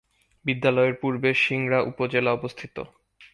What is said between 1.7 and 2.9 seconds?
উপজেলা অবস্থিত।